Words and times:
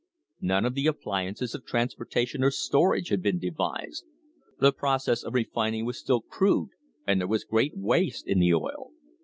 None 0.39 0.65
of 0.65 0.73
the 0.73 0.87
appliances 0.87 1.53
of 1.53 1.63
transpor 1.63 2.07
tation 2.07 2.41
or 2.41 2.49
storage 2.49 3.09
had 3.09 3.21
been 3.21 3.37
devised. 3.37 4.03
The 4.59 4.71
process 4.73 5.21
of 5.23 5.35
refining 5.35 5.85
was 5.85 5.99
still 5.99 6.21
crude, 6.21 6.69
and 7.05 7.19
there 7.21 7.27
was 7.27 7.43
great 7.43 7.77
waste 7.77 8.25
in 8.25 8.39
the 8.39 8.51
oil. 8.55 8.93